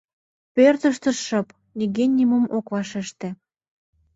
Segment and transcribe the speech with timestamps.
[0.55, 1.47] Пӧртыштӧ шып,
[1.77, 3.29] нигӧ нимом ок вашеште